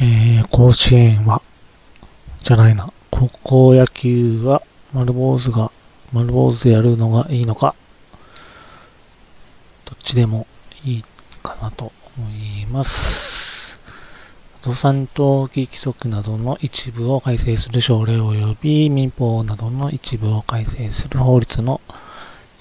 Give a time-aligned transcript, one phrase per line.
[0.00, 1.40] えー、甲子園は、
[2.42, 4.60] じゃないな、高校野球は
[4.92, 5.70] 丸坊主が、
[6.12, 7.76] 丸坊主でやるのがいいのか、
[9.84, 10.48] どっちでも
[10.84, 11.04] いい
[11.44, 13.78] かなと思います。
[14.62, 21.80] 不動産登記規則などの一部を改正する省令及び民法などの一部を改正する法律の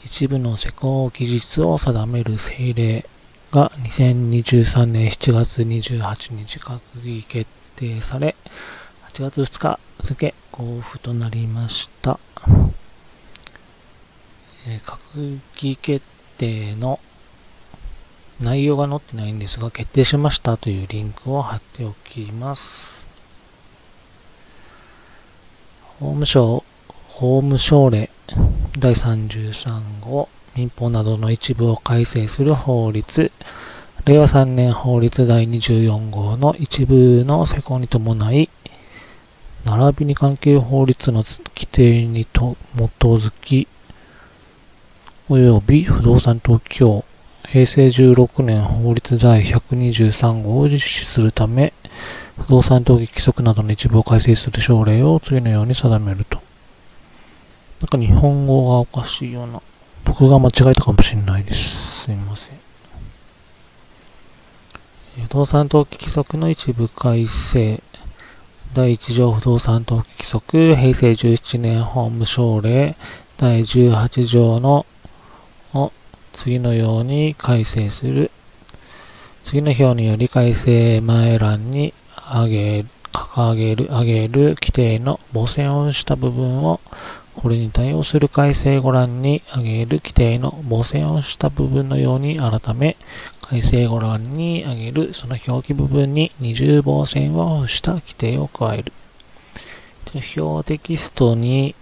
[0.04, 3.06] 一部の施行期日を定める政令
[3.54, 8.36] が2023年7月28日閣議決定され、
[9.12, 12.20] 8月2日付交付となりました。
[14.68, 16.04] えー、閣議決
[16.40, 17.00] 定の
[18.42, 23.04] 内容が載ってないんですが、決定しましたというリンクを貼っておきます。
[26.00, 26.64] 法務省、
[27.08, 28.10] 法務省令
[28.80, 33.32] 第33号民法などの一部を改正する法律、
[34.06, 38.50] 令和3年法律第24号の一部の施行に伴い、
[39.66, 43.68] 並びに関係法律の規定にと基づき、
[45.28, 47.04] 及び不動産登記法、
[47.48, 51.74] 平成16年法律第123号を実施するため、
[52.38, 56.40] 不動産登記規則などの一部を改正する省令を次のように定めると。
[57.82, 59.62] なんか日本語がおかしいような
[60.06, 62.04] 僕が間違えたかもしれないです。
[62.06, 62.64] すいません。
[65.28, 67.82] 不動産登記規則の一部改正。
[68.74, 72.96] 第1条不動産登記規則、平成17年法務省令
[73.38, 74.88] 第18条の
[75.76, 75.92] を
[76.34, 78.32] 次のように改正する。
[79.44, 81.94] 次の表により改正前欄に
[82.34, 86.80] 上げ、掲げる、上げる規定の母線をした部分を
[87.36, 92.96] これに対応する改正語欄に挙げる規定の母線をした部分のように改め、
[93.42, 98.94] 改正語欄に挙げるその表記部分に二重棒線をした規定を加える。
[100.38, 101.76] 表テキストに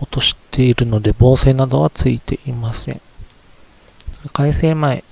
[0.00, 3.00] 落としているので棒線などはついていません。
[4.32, 5.04] 改正前、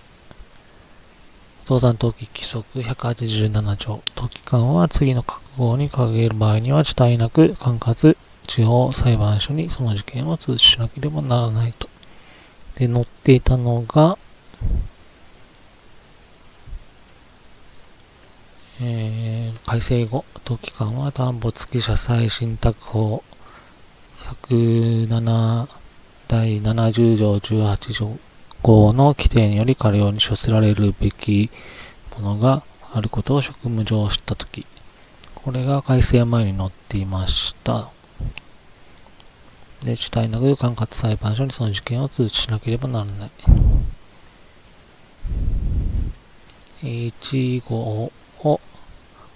[1.67, 8.14] 登山登記規則187条、登記官は次の覚悟に掲げる場合には遅滞なく管轄、
[8.47, 11.89] 地方裁判所にその事件を通知しなければならないと。
[12.77, 14.19] で、載っていたのが、
[18.81, 23.23] えー、改正後、登記官は担保付き社債信託法
[24.49, 25.69] 107
[26.29, 28.19] 第70条18条
[28.63, 31.51] 5の規定により過料に処せられるべき
[32.19, 32.63] ものが
[32.93, 34.67] あることを職務上知ったとき、
[35.35, 37.91] これが改正前に載っていました。
[39.85, 43.31] で、主体のく管轄裁判所にその事件を通知しなければならない。
[46.83, 48.13] 1号を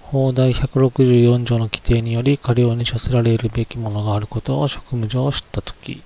[0.03, 6.03] 法第164条の規定により過料に処せられるべきものがあることを職務上知ったとき、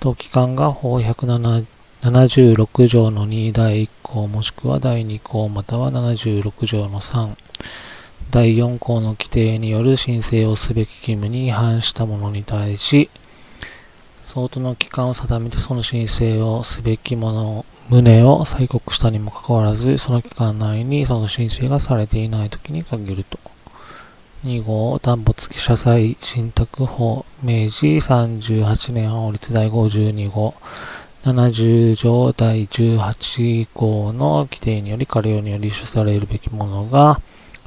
[0.00, 7.36] 当機関が法176条の2第1項もしくは第2項または76条の3、
[8.30, 13.08] 第4項の規定による申請をすべき義務に違反した者に対し、
[14.24, 23.38] 相当の期間を定めてその申請をすべきもの、旨を催告したにもかかわらず、その期間内にその申請がされていないときに限ると。
[24.44, 30.54] 2号、担保付き社債信託法、明治38年法律第52号、
[31.22, 37.20] 70条第18項の規定により、過料により処されるべきものが、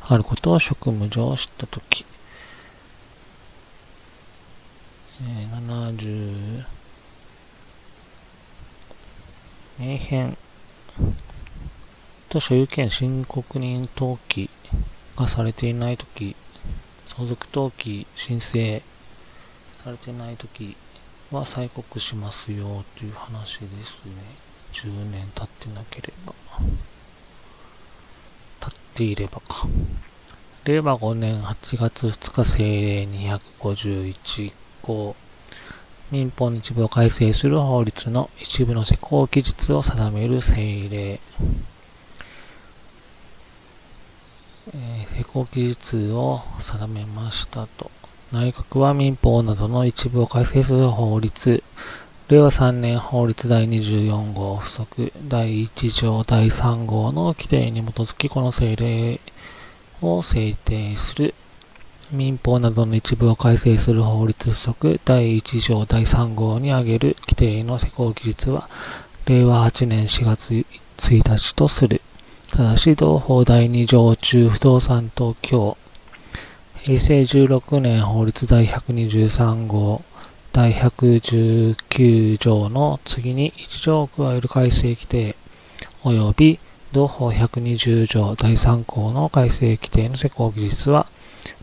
[0.09, 2.05] あることを職務上知ったとき、
[5.21, 6.63] えー、70、
[9.79, 10.37] 名編
[12.29, 14.49] と所有権申告人登記
[15.17, 16.37] がされていないとき、
[17.13, 18.81] 相続登記申請
[19.83, 20.77] されていないとき
[21.31, 24.23] は催告しますよという話ですね。
[24.71, 26.16] 10年経ってなければ。
[28.97, 29.67] ていればか。
[30.65, 33.03] 令和5年8月2日制令
[33.59, 34.51] 251
[34.81, 35.15] 項
[36.11, 47.91] 民法の一部を改正する法律の一部の施行期日を定める政令、えー、施行期日を定めましたと。
[48.33, 51.63] 内閣は民法などの一部を改正する法律。
[52.29, 59.21] 令和3年法律第24号附則第1条第3号の規定に基づきこの政令
[60.01, 61.33] を制定する。
[62.11, 68.67] 民法などの一部を改正する法律附則第1条第3号に挙げる規定の施行期日は
[69.25, 70.65] 令和8年4月
[70.97, 72.01] 1日とする。
[72.51, 75.77] ただし同法第2条中不動産等協
[76.83, 80.01] 平成16年法律第123号
[80.57, 85.35] 第119条の次に1条を加える改正規定
[86.01, 86.59] 及び
[86.91, 91.05] 同法120条第3項の改正規定の施行期日は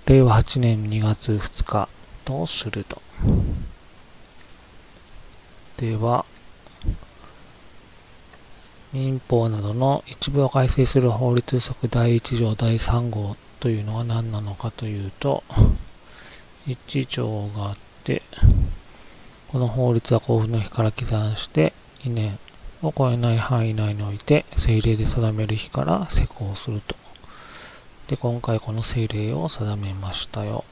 [0.07, 1.89] 令和8年2月2日
[2.25, 3.03] とすると。
[5.79, 6.25] では、
[8.93, 15.43] 民法などの一部を改正する法律則第1条第3号というのは何なのかというと、
[16.69, 18.23] 1条があって、
[19.55, 22.41] この法律は交付の日から起算して2年
[22.83, 26.97] を超えない範囲内において政令で定める日から施行すると。
[28.09, 30.65] で、今回この政令を定めましたよ。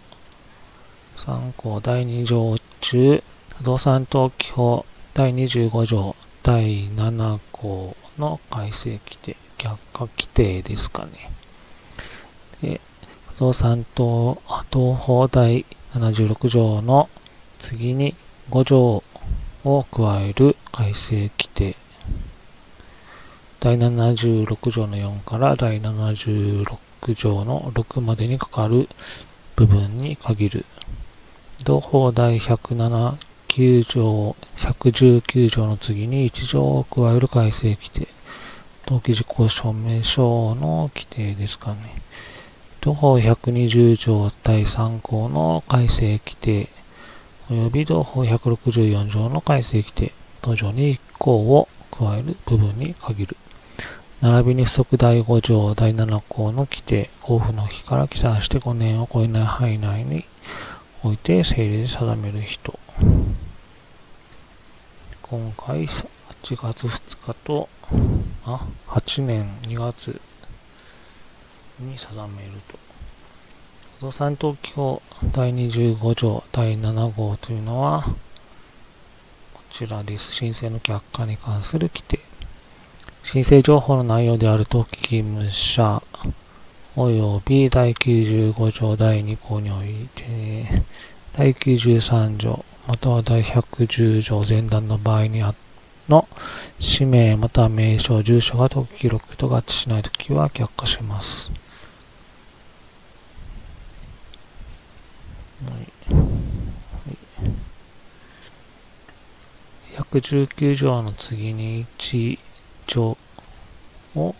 [1.14, 3.23] 3項第2条中、
[3.58, 11.31] 不動産登記法第25条第7項の改正規定、逆化規定ですかね。
[12.61, 12.81] で、
[13.37, 14.35] 不動産等
[14.75, 15.64] 法第
[15.94, 17.08] 76条の
[17.61, 18.17] 次に
[18.52, 19.02] 5条
[19.64, 21.75] を加える改正規定。
[23.60, 26.76] 第76条の4から第76
[27.14, 28.90] 条の6までにかかる
[29.56, 30.66] 部分に限る。
[31.64, 33.16] 同法第107
[33.49, 38.06] 9条、119条の次に1条を加える改正規定。
[38.87, 42.02] 登記事項証明書の規定ですかね。
[42.82, 46.69] 同法120条第3項の改正規定。
[47.48, 50.12] 及び同法164条の改正規定。
[50.40, 53.36] 同条に1項を加える部分に限る。
[54.20, 60.24] 並びに不足第5条第7項の規定、交付の日から起算して5年を超えない範囲内に
[61.02, 62.78] おいて政令で定める人。
[65.22, 66.06] 今回8
[66.42, 67.68] 月2日と、
[68.44, 70.20] あ、8年2月
[71.80, 72.91] に定めると。
[74.02, 75.00] 不動産登記法
[75.32, 78.02] 第25条第7号というのは、
[79.54, 80.32] こちらです。
[80.32, 82.19] 申請の却下に関する規定。
[83.22, 86.02] 申請情報の内容である登記義務者
[86.96, 90.82] 及び第95条第2項において、
[91.37, 95.54] 第93条または第110条前段の場合にあ
[96.08, 96.26] の
[96.81, 101.62] 氏名または名称、住所が登記記録と合致しないときは却下します。
[109.97, 112.38] 119条の次に1
[112.87, 113.17] 条
[114.14, 114.35] を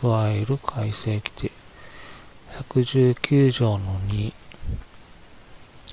[0.00, 1.50] 加える改正規定。
[2.70, 4.32] 119条の2、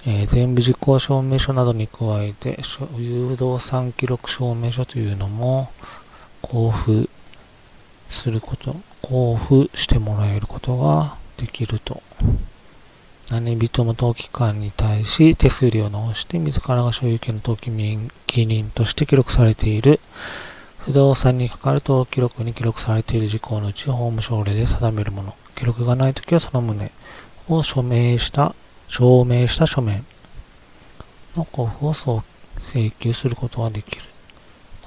[0.06, 5.08] えー、全部実行証明書などに加えて、所有不動産記録証明書とい。
[5.08, 5.72] うのも
[6.44, 7.10] 交付
[8.10, 9.38] すること、交
[9.68, 12.02] 付してもらえることができると。
[13.30, 17.60] 何人も登記官に対し手数料を納して自らが所有権の登
[18.26, 20.00] 記人として記録されている
[20.80, 25.36] 不動産にかかる登記録に記録されている事項のうち法務省令で定めるもの。
[25.54, 26.92] 記録がないときはその旨
[27.50, 28.56] を署名した、
[28.88, 30.06] 証明した書面
[31.36, 32.24] の交付を
[32.60, 34.02] 請求することができる。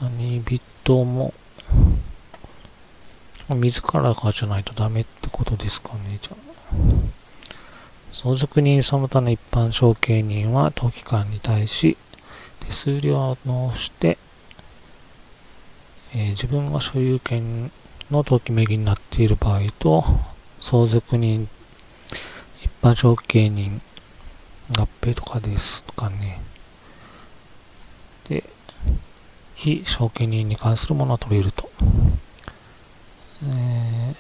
[0.01, 1.35] 何人も
[3.51, 6.50] 自らがじゃないとダメってことですかね、じゃあ。
[8.13, 11.97] 相続人その他の一般承継人は登記官に対し
[12.61, 14.19] 手数料を納して
[16.13, 17.71] えー、自分が所有権
[18.11, 20.03] の登記名義になっている場合と、
[20.61, 21.49] 相続人、
[22.65, 23.81] 一般承継人、
[24.77, 26.41] 合併とかですとかね。
[28.29, 28.43] で、
[29.55, 31.71] 非承継人に関するものは取れると。
[33.45, 34.15] えー、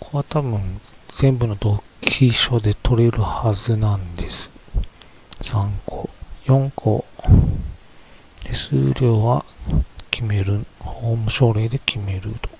[0.00, 4.50] ここは多分全部の登記書で取れるはずなんです。
[5.42, 6.10] 3個、
[6.44, 7.04] 4個。
[8.44, 9.44] 手数料は
[10.10, 12.50] 決める、法務省令で決めると。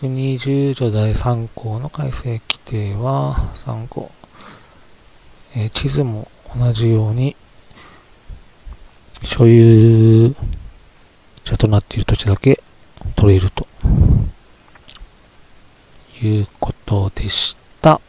[0.00, 4.12] 120条第3項の改正規定は3項、
[5.56, 7.34] えー、地図も同じように
[9.24, 10.32] 所有
[11.42, 12.62] 者となっている土地だけ
[13.16, 13.66] 取れると
[16.26, 18.00] いうことでした。